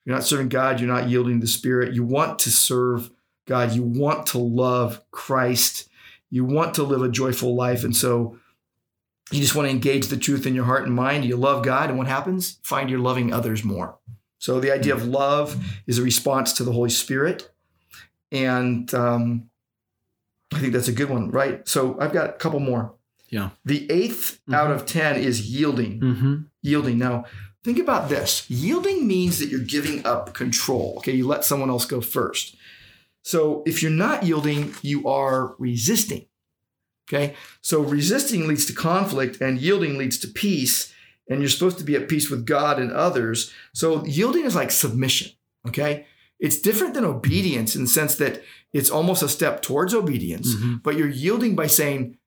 you're 0.05 0.15
not 0.15 0.25
serving 0.25 0.51
God, 0.51 0.79
you're 0.79 0.93
not 0.93 1.09
yielding 1.09 1.41
the 1.41 1.47
Spirit. 1.47 1.95
You 1.95 2.05
want 2.05 2.39
to 2.41 2.51
serve 2.51 3.11
God, 3.47 3.73
you 3.73 3.83
want 3.83 4.27
to 4.29 4.39
love 4.39 5.01
Christ, 5.11 5.89
you 6.31 6.45
want 6.45 6.75
to 6.75 6.83
live 6.83 7.03
a 7.03 7.09
joyful 7.09 7.57
life. 7.57 7.83
And 7.83 7.97
so 7.97 8.39
you 9.31 9.41
just 9.41 9.55
want 9.55 9.67
to 9.67 9.71
engage 9.71 10.09
the 10.09 10.17
truth 10.17 10.47
in 10.47 10.55
your 10.55 10.65
heart 10.65 10.85
and 10.85 10.95
mind. 10.95 11.25
You 11.25 11.37
love 11.37 11.65
God, 11.65 11.89
and 11.89 11.99
what 11.99 12.07
happens? 12.07 12.59
Find 12.63 12.91
you're 12.91 12.99
loving 12.99 13.33
others 13.33 13.65
more. 13.65 13.99
So 14.39 14.61
the 14.61 14.73
idea 14.73 14.95
of 14.95 15.07
love 15.07 15.65
is 15.87 15.99
a 15.99 16.03
response 16.03 16.53
to 16.55 16.65
the 16.65 16.73
Holy 16.73 16.91
Spirit. 16.91 17.51
And 18.31 18.93
um, 18.93 19.49
I 20.53 20.59
think 20.59 20.73
that's 20.73 20.89
a 20.89 20.93
good 20.93 21.09
one, 21.09 21.31
right? 21.31 21.67
So 21.67 21.97
I've 21.99 22.13
got 22.13 22.31
a 22.31 22.33
couple 22.35 22.61
more. 22.61 22.95
Yeah. 23.31 23.51
The 23.65 23.87
8th 23.89 24.39
out 24.53 24.71
of 24.71 24.85
10 24.85 25.17
is 25.17 25.51
yielding. 25.51 26.01
Mm-hmm. 26.01 26.35
Yielding. 26.63 26.99
Now, 26.99 27.25
think 27.65 27.79
about 27.79 28.09
this 28.09 28.49
yielding 28.51 29.07
means 29.07 29.39
that 29.39 29.49
you're 29.49 29.61
giving 29.61 30.05
up 30.05 30.35
control. 30.35 30.95
Okay, 30.99 31.13
you 31.13 31.27
let 31.27 31.45
someone 31.45 31.71
else 31.71 31.87
go 31.87 32.01
first. 32.01 32.55
So 33.23 33.63
if 33.67 33.83
you're 33.83 33.91
not 33.91 34.25
yielding, 34.25 34.75
you 34.83 35.09
are 35.09 35.55
resisting. 35.59 36.27
Okay, 37.09 37.35
so 37.61 37.81
resisting 37.83 38.47
leads 38.49 38.65
to 38.67 38.73
conflict, 38.73 39.41
and 39.41 39.59
yielding 39.61 39.99
leads 39.99 40.19
to 40.19 40.29
peace. 40.29 40.93
And 41.29 41.41
you're 41.41 41.49
supposed 41.49 41.79
to 41.79 41.85
be 41.85 41.95
at 41.97 42.09
peace 42.09 42.29
with 42.31 42.45
God 42.45 42.79
and 42.79 42.93
others. 42.93 43.51
So 43.73 44.05
yielding 44.05 44.45
is 44.45 44.55
like 44.55 44.71
submission. 44.71 45.33
Okay, 45.67 46.07
it's 46.39 46.59
different 46.61 46.93
than 46.95 47.05
obedience 47.05 47.75
in 47.75 47.83
the 47.85 47.89
sense 47.89 48.17
that 48.17 48.43
it's 48.75 48.91
almost 48.91 49.23
a 49.23 49.29
step 49.29 49.63
towards 49.63 49.95
obedience, 49.95 50.55
Mhm. 50.55 50.83
but 50.83 50.97
you're 50.97 51.09
yielding 51.09 51.55
by 51.57 51.67
saying, 51.67 52.19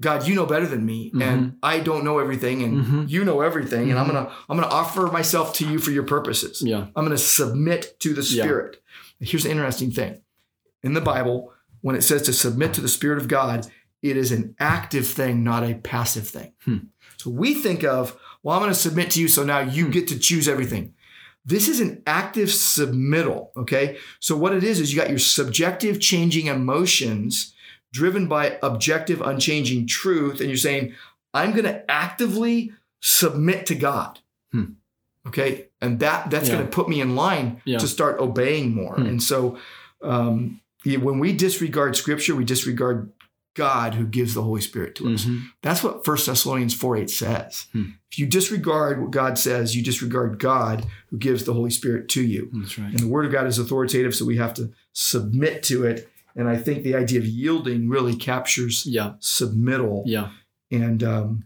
God, 0.00 0.26
you 0.26 0.34
know 0.34 0.44
better 0.46 0.66
than 0.66 0.84
me, 0.84 1.10
and 1.20 1.56
I 1.62 1.78
don't 1.80 2.04
know 2.04 2.18
everything, 2.18 2.62
and 2.62 2.84
Mhm. 2.84 3.08
you 3.10 3.24
know 3.24 3.40
everything, 3.40 3.90
and 3.90 3.98
I'm 3.98 4.06
gonna 4.06 4.30
I'm 4.48 4.56
gonna 4.58 4.66
offer 4.72 5.06
myself 5.06 5.54
to 5.54 5.68
you 5.68 5.78
for 5.78 5.90
your 5.90 6.02
purposes. 6.02 6.60
Yeah. 6.62 6.86
I'm 6.96 7.04
gonna 7.04 7.16
submit 7.18 7.98
to 8.00 8.12
the 8.14 8.22
Yeah. 8.22 8.42
Spirit. 8.44 8.82
Here's 9.20 9.44
the 9.44 9.50
interesting 9.50 9.90
thing: 9.92 10.20
in 10.82 10.94
the 10.94 11.00
Bible, 11.00 11.52
when 11.80 11.94
it 11.96 12.02
says 12.02 12.22
to 12.22 12.32
submit 12.32 12.74
to 12.74 12.80
the 12.80 12.88
Spirit 12.88 13.18
of 13.18 13.28
God, 13.28 13.66
it 14.10 14.16
is 14.16 14.32
an 14.32 14.54
active 14.58 15.06
thing, 15.06 15.42
not 15.44 15.62
a 15.64 15.74
passive 15.74 16.28
thing. 16.28 16.52
Hmm. 16.64 16.76
So 17.16 17.30
we 17.30 17.54
think 17.54 17.84
of, 17.84 18.16
well, 18.42 18.56
I'm 18.56 18.62
gonna 18.62 18.74
submit 18.74 19.10
to 19.12 19.20
you, 19.20 19.28
so 19.28 19.42
now 19.44 19.60
you 19.60 19.88
get 19.88 20.08
to 20.08 20.18
choose 20.18 20.48
everything. 20.48 20.94
This 21.44 21.68
is 21.68 21.78
an 21.80 22.02
active 22.06 22.48
submittal, 22.48 23.50
okay? 23.56 23.98
So 24.18 24.36
what 24.36 24.52
it 24.52 24.64
is 24.64 24.80
is 24.80 24.92
you 24.92 25.00
got 25.00 25.10
your 25.10 25.18
subjective 25.20 26.00
changing 26.00 26.46
emotions 26.46 27.54
driven 27.92 28.26
by 28.26 28.58
objective 28.62 29.20
unchanging 29.22 29.86
truth 29.86 30.40
and 30.40 30.48
you're 30.48 30.56
saying 30.56 30.92
I'm 31.32 31.52
going 31.52 31.64
to 31.64 31.88
actively 31.90 32.72
submit 33.00 33.66
to 33.66 33.74
God. 33.74 34.18
Hmm. 34.52 34.64
Okay? 35.26 35.68
And 35.80 36.00
that 36.00 36.30
that's 36.30 36.48
Yeah. 36.48 36.56
going 36.56 36.66
to 36.66 36.72
put 36.72 36.88
me 36.88 37.00
in 37.00 37.14
line 37.14 37.60
Yeah. 37.64 37.78
to 37.78 37.86
start 37.86 38.18
obeying 38.20 38.74
more. 38.74 38.94
Hmm. 38.96 39.06
And 39.06 39.22
so 39.22 39.56
um, 40.02 40.60
when 40.84 41.18
we 41.18 41.32
disregard 41.32 41.94
scripture, 41.96 42.34
we 42.34 42.44
disregard 42.44 43.12
God 43.56 43.94
who 43.94 44.06
gives 44.06 44.34
the 44.34 44.42
Holy 44.42 44.60
Spirit 44.60 44.94
to 44.96 45.12
us. 45.12 45.24
Mhm. 45.24 45.46
That's 45.62 45.82
what 45.82 46.04
1 46.06 46.26
Thessalonians 46.26 46.74
4 46.74 46.96
8 46.98 47.10
says. 47.10 47.66
Hmm. 47.72 47.86
If 48.12 48.18
you 48.18 48.26
disregard 48.26 49.00
what 49.02 49.10
God 49.10 49.38
says, 49.38 49.74
you 49.74 49.82
disregard 49.82 50.38
God 50.38 50.86
who 51.08 51.16
gives 51.18 51.42
the 51.44 51.52
Holy 51.54 51.70
Spirit 51.70 52.08
to 52.10 52.22
you. 52.22 52.50
That's 52.52 52.78
right. 52.78 52.90
And 52.90 53.00
the 53.00 53.08
Word 53.08 53.24
of 53.26 53.32
God 53.32 53.46
is 53.48 53.58
authoritative, 53.58 54.14
so 54.14 54.24
we 54.24 54.36
have 54.36 54.54
to 54.54 54.70
submit 54.92 55.62
to 55.64 55.84
it. 55.84 56.08
And 56.36 56.48
I 56.48 56.56
think 56.58 56.84
the 56.84 56.94
idea 56.94 57.18
of 57.18 57.26
yielding 57.26 57.88
really 57.88 58.14
captures 58.14 58.84
Yeah. 58.86 59.14
submittal. 59.20 60.02
Yeah. 60.06 60.30
And 60.70 61.02
um, 61.02 61.44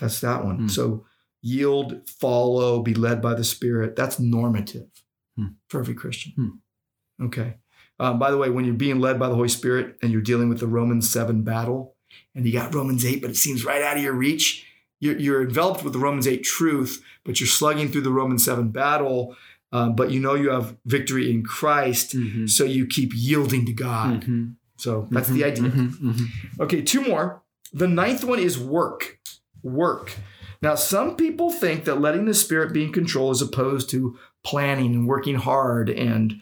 that's 0.00 0.20
that 0.20 0.44
one. 0.44 0.56
Hmm. 0.60 0.68
So 0.68 1.04
yield, 1.42 2.08
follow, 2.08 2.82
be 2.82 2.94
led 2.94 3.20
by 3.20 3.34
the 3.34 3.44
Spirit. 3.44 3.96
That's 3.96 4.18
normative 4.20 4.88
Hmm. 5.36 5.46
for 5.68 5.80
every 5.80 5.94
Christian. 5.94 6.32
Hmm. 6.36 7.24
Okay. 7.26 7.56
Um, 8.00 8.18
by 8.18 8.30
the 8.30 8.38
way, 8.38 8.48
when 8.50 8.64
you're 8.64 8.74
being 8.74 8.98
led 8.98 9.18
by 9.18 9.28
the 9.28 9.34
Holy 9.34 9.48
Spirit 9.48 9.96
and 10.02 10.10
you're 10.10 10.22
dealing 10.22 10.48
with 10.48 10.58
the 10.58 10.66
Romans 10.66 11.08
7 11.10 11.42
battle, 11.42 11.94
and 12.34 12.46
you 12.46 12.52
got 12.52 12.74
Romans 12.74 13.04
8, 13.04 13.20
but 13.20 13.30
it 13.30 13.36
seems 13.36 13.64
right 13.64 13.82
out 13.82 13.96
of 13.98 14.02
your 14.02 14.14
reach, 14.14 14.64
you're, 15.00 15.18
you're 15.18 15.42
enveloped 15.42 15.84
with 15.84 15.92
the 15.92 15.98
Romans 15.98 16.26
8 16.26 16.42
truth, 16.42 17.02
but 17.24 17.38
you're 17.40 17.46
slugging 17.46 17.88
through 17.90 18.00
the 18.00 18.10
Romans 18.10 18.44
7 18.44 18.70
battle, 18.70 19.36
um, 19.72 19.94
but 19.94 20.10
you 20.10 20.18
know 20.18 20.34
you 20.34 20.50
have 20.50 20.76
victory 20.86 21.30
in 21.30 21.42
Christ, 21.44 22.16
Mhm. 22.16 22.48
so 22.48 22.64
you 22.64 22.86
keep 22.86 23.12
yielding 23.14 23.66
to 23.66 23.72
God. 23.72 24.24
Mhm. 24.24 24.54
So 24.78 25.06
that's 25.10 25.28
the 25.28 25.42
Mhm. 25.42 25.46
idea. 25.46 25.64
Mhm. 25.70 25.90
Mhm. 26.00 26.26
Okay, 26.60 26.80
two 26.82 27.02
more. 27.06 27.42
The 27.72 27.86
ninth 27.86 28.24
one 28.24 28.38
is 28.40 28.58
work. 28.58 29.18
Work. 29.62 30.16
Now, 30.62 30.74
some 30.74 31.16
people 31.16 31.50
think 31.52 31.84
that 31.84 32.00
letting 32.00 32.24
the 32.24 32.34
Spirit 32.34 32.72
be 32.72 32.84
in 32.84 32.92
control 32.92 33.30
is 33.30 33.42
opposed 33.42 33.90
to 33.90 34.16
planning 34.42 34.94
and 34.94 35.06
working 35.06 35.36
hard, 35.36 35.90
and 35.90 36.40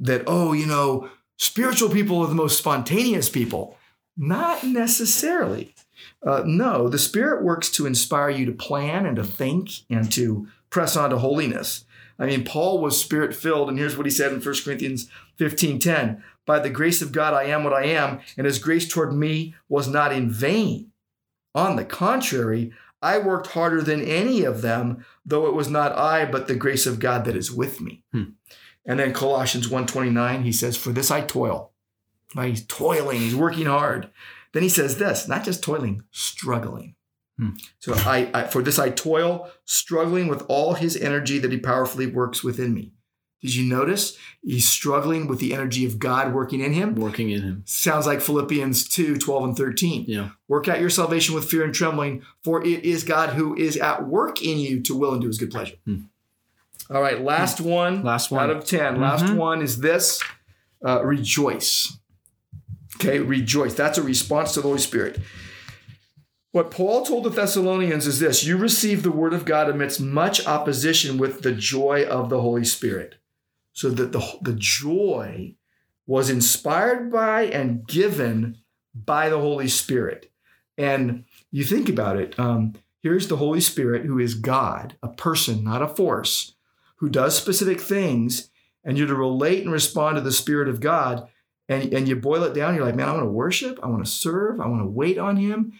that, 0.00 0.24
oh, 0.26 0.52
you 0.52 0.66
know, 0.66 1.10
spiritual 1.38 1.90
people 1.90 2.20
are 2.20 2.26
the 2.26 2.34
most 2.34 2.58
spontaneous 2.58 3.28
people. 3.28 3.76
Not 4.16 4.64
necessarily. 4.64 5.74
Uh, 6.26 6.42
no, 6.44 6.88
the 6.88 6.98
Spirit 6.98 7.42
works 7.42 7.70
to 7.72 7.86
inspire 7.86 8.30
you 8.30 8.44
to 8.46 8.52
plan 8.52 9.06
and 9.06 9.16
to 9.16 9.24
think 9.24 9.70
and 9.88 10.10
to 10.12 10.48
press 10.68 10.96
on 10.96 11.10
to 11.10 11.18
holiness. 11.18 11.84
I 12.18 12.26
mean, 12.26 12.44
Paul 12.44 12.80
was 12.80 13.00
spirit 13.00 13.34
filled, 13.34 13.70
and 13.70 13.78
here's 13.78 13.96
what 13.96 14.04
he 14.04 14.10
said 14.10 14.30
in 14.30 14.42
1 14.42 14.54
Corinthians 14.62 15.08
15 15.38 15.78
10 15.78 16.22
By 16.44 16.58
the 16.58 16.68
grace 16.68 17.00
of 17.00 17.12
God, 17.12 17.32
I 17.32 17.44
am 17.44 17.64
what 17.64 17.72
I 17.72 17.84
am, 17.84 18.20
and 18.36 18.46
his 18.46 18.58
grace 18.58 18.86
toward 18.86 19.14
me 19.14 19.54
was 19.70 19.88
not 19.88 20.12
in 20.12 20.30
vain. 20.30 20.92
On 21.54 21.76
the 21.76 21.84
contrary, 21.84 22.72
I 23.02 23.18
worked 23.18 23.48
harder 23.48 23.80
than 23.80 24.02
any 24.02 24.44
of 24.44 24.60
them, 24.60 25.04
though 25.24 25.46
it 25.46 25.54
was 25.54 25.70
not 25.70 25.96
I, 25.96 26.26
but 26.26 26.46
the 26.46 26.54
grace 26.54 26.86
of 26.86 27.00
God 27.00 27.24
that 27.24 27.36
is 27.36 27.50
with 27.50 27.80
me. 27.80 28.02
Hmm. 28.12 28.24
And 28.86 28.98
then 28.98 29.12
Colossians 29.12 29.68
1:29, 29.68 30.42
he 30.42 30.52
says, 30.52 30.76
For 30.76 30.90
this 30.90 31.10
I 31.10 31.20
toil. 31.20 31.72
Right? 32.34 32.50
He's 32.50 32.66
toiling, 32.66 33.20
he's 33.20 33.34
working 33.34 33.66
hard. 33.66 34.10
Then 34.52 34.62
he 34.62 34.68
says 34.68 34.98
this, 34.98 35.28
not 35.28 35.44
just 35.44 35.62
toiling, 35.62 36.02
struggling. 36.10 36.96
Hmm. 37.38 37.50
So 37.78 37.94
I, 37.94 38.30
I 38.34 38.44
for 38.44 38.62
this 38.62 38.78
I 38.78 38.90
toil, 38.90 39.50
struggling 39.64 40.28
with 40.28 40.44
all 40.48 40.74
his 40.74 40.96
energy 40.96 41.38
that 41.38 41.52
he 41.52 41.58
powerfully 41.58 42.06
works 42.06 42.44
within 42.44 42.74
me. 42.74 42.92
Did 43.40 43.54
you 43.54 43.64
notice? 43.64 44.18
He's 44.42 44.68
struggling 44.68 45.26
with 45.26 45.38
the 45.38 45.54
energy 45.54 45.86
of 45.86 45.98
God 45.98 46.34
working 46.34 46.60
in 46.60 46.74
him. 46.74 46.94
Working 46.94 47.30
in 47.30 47.40
him. 47.40 47.62
Sounds 47.64 48.06
like 48.06 48.20
Philippians 48.20 48.86
2, 48.88 49.16
12 49.16 49.44
and 49.44 49.56
13. 49.56 50.04
Yeah. 50.06 50.30
Work 50.46 50.68
out 50.68 50.80
your 50.80 50.90
salvation 50.90 51.34
with 51.34 51.46
fear 51.46 51.64
and 51.64 51.74
trembling, 51.74 52.22
for 52.44 52.62
it 52.62 52.84
is 52.84 53.02
God 53.02 53.30
who 53.30 53.56
is 53.56 53.78
at 53.78 54.06
work 54.06 54.42
in 54.42 54.58
you 54.58 54.80
to 54.82 54.94
will 54.94 55.12
and 55.12 55.22
do 55.22 55.28
his 55.28 55.38
good 55.38 55.50
pleasure. 55.50 55.76
Hmm. 55.86 56.02
All 56.92 57.00
right, 57.00 57.20
last 57.22 57.60
one 57.60 58.02
Last 58.02 58.30
one. 58.30 58.42
out 58.42 58.56
of 58.56 58.64
10. 58.64 59.00
Last 59.00 59.24
Mhm. 59.24 59.36
one 59.36 59.62
is 59.62 59.78
this 59.78 60.20
uh, 60.84 61.04
rejoice. 61.04 61.98
Okay, 62.96 63.18
rejoice. 63.20 63.74
That's 63.74 63.98
a 63.98 64.02
response 64.02 64.54
to 64.54 64.60
the 64.60 64.66
Holy 64.66 64.78
Spirit. 64.80 65.20
What 66.52 66.70
Paul 66.70 67.04
told 67.04 67.24
the 67.24 67.30
Thessalonians 67.30 68.06
is 68.06 68.18
this 68.18 68.44
you 68.44 68.56
receive 68.56 69.02
the 69.02 69.12
word 69.12 69.32
of 69.32 69.44
God 69.44 69.68
amidst 69.68 70.00
much 70.00 70.44
opposition 70.46 71.16
with 71.16 71.42
the 71.42 71.52
joy 71.52 72.04
of 72.04 72.28
the 72.28 72.40
Holy 72.40 72.64
Spirit. 72.64 73.16
So 73.72 73.88
that 73.90 74.10
the, 74.12 74.20
the 74.42 74.54
joy 74.58 75.54
was 76.06 76.28
inspired 76.28 77.12
by 77.12 77.42
and 77.42 77.86
given 77.86 78.56
by 78.94 79.28
the 79.28 79.38
Holy 79.38 79.68
Spirit. 79.68 80.30
And 80.76 81.24
you 81.52 81.62
think 81.62 81.88
about 81.88 82.16
it, 82.16 82.36
um, 82.38 82.74
here's 83.00 83.28
the 83.28 83.36
Holy 83.36 83.60
Spirit, 83.60 84.04
who 84.06 84.18
is 84.18 84.34
God, 84.34 84.96
a 85.04 85.08
person, 85.08 85.62
not 85.62 85.82
a 85.82 85.88
force, 85.88 86.56
who 87.00 87.08
does 87.08 87.36
specific 87.36 87.80
things, 87.80 88.50
and 88.84 88.96
you're 88.96 89.06
to 89.08 89.14
relate 89.14 89.62
and 89.64 89.72
respond 89.72 90.16
to 90.16 90.20
the 90.22 90.32
Spirit 90.32 90.68
of 90.68 90.80
God. 90.80 91.28
And, 91.68 91.92
and 91.94 92.08
you 92.08 92.16
boil 92.16 92.42
it 92.44 92.52
down, 92.54 92.74
you're 92.74 92.84
like, 92.84 92.96
man, 92.96 93.08
I 93.08 93.12
want 93.12 93.24
to 93.24 93.30
worship, 93.30 93.78
I 93.82 93.86
want 93.86 94.04
to 94.04 94.10
serve, 94.10 94.60
I 94.60 94.66
want 94.66 94.82
to 94.82 94.86
wait 94.88 95.18
on 95.18 95.36
Him. 95.36 95.72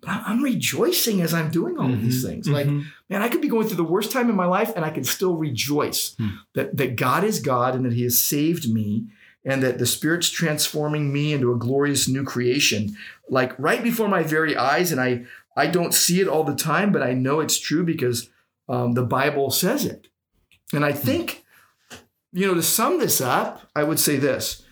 But 0.00 0.10
I'm 0.26 0.42
rejoicing 0.42 1.22
as 1.22 1.32
I'm 1.34 1.50
doing 1.50 1.78
all 1.78 1.92
of 1.92 2.00
these 2.02 2.22
things. 2.22 2.46
Like, 2.48 2.66
Mhm. 2.66 2.84
man, 3.08 3.22
I 3.22 3.28
could 3.28 3.40
be 3.40 3.48
going 3.48 3.66
through 3.66 3.78
the 3.78 3.82
worst 3.84 4.12
time 4.12 4.28
in 4.30 4.36
my 4.36 4.44
life 4.44 4.72
and 4.76 4.84
I 4.84 4.90
can 4.90 5.04
still 5.04 5.34
rejoice 5.36 6.14
Hmm. 6.18 6.28
that, 6.54 6.76
that 6.76 6.96
God 6.96 7.24
is 7.24 7.40
God 7.40 7.74
and 7.74 7.84
that 7.86 7.94
He 7.94 8.02
has 8.04 8.22
saved 8.22 8.72
me 8.72 9.06
and 9.44 9.62
that 9.62 9.78
the 9.78 9.86
Spirit's 9.86 10.28
transforming 10.30 11.12
me 11.12 11.32
into 11.32 11.50
a 11.52 11.56
glorious 11.58 12.06
new 12.08 12.24
creation, 12.24 12.94
like 13.30 13.58
right 13.58 13.82
before 13.82 14.06
my 14.08 14.22
very 14.22 14.54
eyes. 14.54 14.92
And 14.92 15.00
I, 15.00 15.24
I 15.56 15.66
don't 15.66 15.94
see 15.94 16.20
it 16.20 16.28
all 16.28 16.44
the 16.44 16.54
time, 16.54 16.92
but 16.92 17.02
I 17.02 17.14
know 17.14 17.40
it's 17.40 17.58
true 17.58 17.84
because 17.84 18.28
um, 18.68 18.92
the 18.92 19.02
Bible 19.02 19.50
says 19.50 19.86
it. 19.86 20.07
And 20.72 20.84
I 20.84 20.92
think, 20.92 21.44
you 22.32 22.46
know, 22.46 22.54
to 22.54 22.62
sum 22.62 22.98
this 22.98 23.20
up, 23.20 23.68
I 23.74 23.82
would 23.84 23.98
say 23.98 24.16
this 24.16 24.62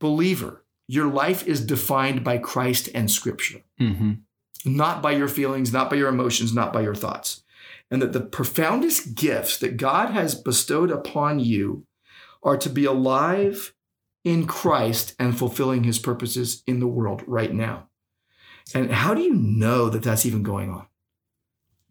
believer, 0.00 0.64
your 0.88 1.06
life 1.06 1.46
is 1.46 1.64
defined 1.64 2.24
by 2.24 2.38
Christ 2.38 2.88
and 2.94 3.10
Scripture 3.10 3.62
Mhm. 3.80 4.20
not 4.66 5.02
by 5.02 5.12
your 5.12 5.28
feelings, 5.28 5.72
not 5.72 5.90
by 5.90 5.96
your 5.96 6.08
emotions, 6.08 6.54
not 6.54 6.72
by 6.72 6.80
your 6.80 6.94
thoughts. 6.94 7.42
And 7.90 8.00
that 8.00 8.12
the 8.14 8.20
profoundest 8.20 9.14
gifts 9.14 9.58
that 9.58 9.76
God 9.76 10.10
has 10.10 10.34
bestowed 10.34 10.90
upon 10.90 11.38
you 11.38 11.86
are 12.42 12.56
to 12.56 12.70
be 12.70 12.86
alive 12.86 13.74
in 14.24 14.46
Christ 14.46 15.14
and 15.18 15.38
fulfilling 15.38 15.84
his 15.84 15.98
purposes 15.98 16.62
in 16.66 16.80
the 16.80 16.86
world 16.86 17.22
right 17.26 17.52
now. 17.52 17.88
And 18.74 18.90
how 18.90 19.12
do 19.12 19.20
you 19.20 19.34
know 19.34 19.90
that 19.90 20.02
that's 20.02 20.24
even 20.24 20.42
going 20.42 20.70
on? 20.70 20.86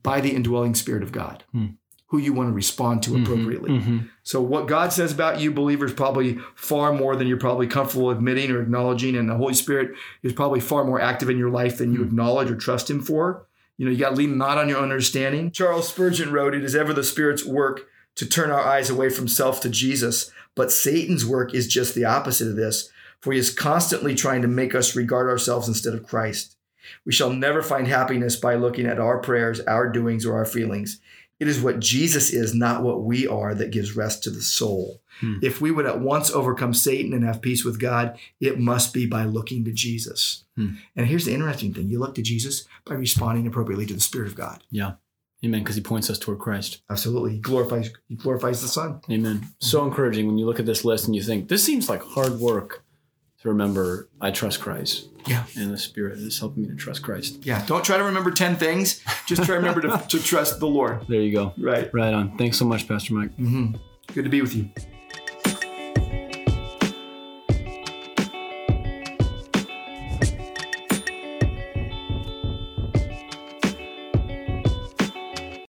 By 0.02 0.20
the 0.20 0.34
indwelling 0.36 0.74
Spirit 0.76 1.04
of 1.04 1.12
God, 1.12 1.44
Hmm. 1.52 1.68
Who 2.14 2.20
you 2.20 2.32
want 2.32 2.48
to 2.48 2.54
respond 2.54 3.02
to 3.02 3.10
Mhm. 3.10 3.24
appropriately. 3.24 3.72
Mhm. 3.72 4.08
So 4.22 4.40
what 4.40 4.68
God 4.68 4.94
says 4.94 5.12
about 5.12 5.40
you, 5.40 5.52
believers, 5.52 5.94
probably 5.94 6.38
far 6.54 6.94
more 6.94 7.16
than 7.16 7.28
you're 7.28 7.38
probably 7.40 7.66
comfortable 7.66 8.12
admitting 8.12 8.52
or 8.52 8.62
acknowledging, 8.62 9.16
and 9.16 9.28
the 9.28 9.34
Holy 9.36 9.56
Spirit 9.56 9.94
is 10.22 10.32
probably 10.32 10.60
far 10.60 10.84
more 10.84 11.02
active 11.02 11.28
in 11.28 11.40
your 11.40 11.50
life 11.50 11.80
than 11.80 11.92
you 11.92 12.02
Hmm. 12.02 12.06
acknowledge 12.06 12.52
or 12.52 12.56
trust 12.56 12.88
Him 12.92 13.02
for. 13.02 13.48
You 13.80 13.86
know, 13.86 13.92
you 13.92 13.98
got 13.98 14.10
to 14.12 14.16
lean 14.16 14.38
not 14.38 14.60
on 14.60 14.70
your 14.70 14.78
own 14.78 14.92
understanding. 14.92 15.50
Charles 15.50 15.88
Spurgeon 15.88 16.32
wrote, 16.32 16.54
"It 16.54 16.64
is 16.64 16.76
ever 16.76 16.94
the 16.94 17.04
Spirit's 17.04 17.44
work 17.44 17.88
to 18.16 18.28
turn 18.28 18.52
our 18.52 18.62
eyes 18.62 18.92
away 18.92 19.10
from 19.10 19.28
self 19.28 19.60
to 19.62 19.70
Jesus, 19.70 20.30
but 20.56 20.72
Satan's 20.72 21.26
work 21.26 21.56
is 21.56 21.66
just 21.68 21.96
the 21.96 22.06
opposite 22.06 22.48
of 22.48 22.56
this, 22.56 22.92
for 23.22 23.34
he 23.34 23.40
is 23.40 23.50
constantly 23.50 24.14
trying 24.14 24.44
to 24.44 24.48
make 24.48 24.76
us 24.76 24.96
regard 24.96 25.28
ourselves 25.28 25.68
instead 25.68 25.96
of 25.96 26.06
Christ. 26.08 26.56
We 27.06 27.12
shall 27.14 27.32
never 27.32 27.64
find 27.64 27.88
happiness 27.88 28.36
by 28.36 28.54
looking 28.56 28.86
at 28.86 29.00
our 29.00 29.18
prayers, 29.18 29.62
our 29.62 29.90
doings, 29.90 30.26
or 30.26 30.36
our 30.36 30.46
feelings. 30.46 31.00
It 31.40 31.48
is 31.48 31.62
what 31.62 31.80
Jesus 31.80 32.32
is, 32.32 32.54
not 32.54 32.84
what 32.84 33.04
we 33.04 33.28
are, 33.28 33.54
that 33.54 33.72
gives 33.72 33.96
rest 33.96 34.24
to 34.24 34.30
the 34.30 34.42
soul. 34.42 35.02
Hmm. 35.20 35.40
If 35.42 35.60
we 35.60 35.72
would 35.72 35.86
at 35.86 36.00
once 36.00 36.32
overcome 36.32 36.74
Satan 36.74 37.14
and 37.14 37.26
have 37.26 37.42
peace 37.42 37.66
with 37.66 37.80
God, 37.80 38.18
it 38.40 38.60
must 38.60 38.94
be 38.94 39.06
by 39.06 39.26
looking 39.26 39.66
to 39.66 39.72
Jesus. 39.72 40.46
Hmm. 40.56 40.76
And 40.96 41.08
here's 41.08 41.26
the 41.26 41.34
interesting 41.34 41.74
thing 41.74 41.90
you 41.90 42.00
look 42.00 42.16
to 42.16 42.22
Jesus 42.22 42.66
by 42.86 42.96
responding 42.96 43.48
appropriately 43.48 43.86
to 43.88 43.94
the 43.94 44.00
Spirit 44.00 44.28
of 44.28 44.36
God. 44.36 44.64
Yeah. 44.70 44.94
Amen. 45.44 45.62
Because 45.62 45.76
he 45.76 45.82
points 45.82 46.10
us 46.10 46.18
toward 46.18 46.40
Christ. 46.40 46.82
Absolutely. 46.90 47.34
He 47.34 47.40
glorifies, 47.40 47.92
he 48.08 48.16
glorifies 48.16 48.62
the 48.62 48.70
Son. 48.70 49.02
Amen. 49.12 49.48
So 49.60 49.84
encouraging 49.84 50.26
when 50.26 50.38
you 50.38 50.46
look 50.46 50.60
at 50.60 50.66
this 50.66 50.86
list 50.86 51.06
and 51.06 51.16
you 51.16 51.22
think, 51.22 51.50
this 51.50 51.64
seems 51.64 51.90
like 51.90 52.02
hard 52.02 52.40
work 52.40 52.83
to 53.44 53.50
remember, 53.50 54.10
I 54.20 54.32
trust 54.32 54.60
Christ. 54.62 55.10
Yeah. 55.28 55.46
And 55.56 55.72
the 55.72 55.78
Spirit 55.78 56.18
is 56.18 56.40
helping 56.40 56.64
me 56.64 56.70
to 56.70 56.76
trust 56.76 57.04
Christ. 57.04 57.46
Yeah. 57.46 57.64
Don't 57.66 57.84
try 57.86 57.98
to 57.98 58.04
remember 58.04 58.32
10 58.32 58.56
things. 58.56 59.02
Just 59.26 59.44
try 59.44 59.56
to 59.56 59.62
remember 59.62 59.82
to, 59.82 60.04
to 60.10 60.20
trust 60.22 60.60
the 60.60 60.68
Lord. 60.68 61.06
There 61.08 61.22
you 61.22 61.32
go. 61.32 61.54
Right. 61.58 61.90
Right 61.94 62.14
on. 62.14 62.38
Thanks 62.38 62.58
so 62.58 62.66
much, 62.66 62.88
Pastor 62.88 63.14
Mike. 63.14 63.34
hmm 63.36 63.76
Good 64.14 64.24
to 64.24 64.30
be 64.30 64.42
with 64.42 64.56
you. 64.56 64.70